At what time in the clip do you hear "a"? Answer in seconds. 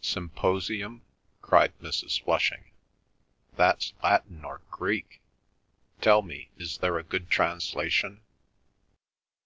6.96-7.02